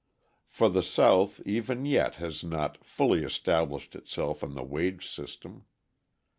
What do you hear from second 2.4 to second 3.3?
not fully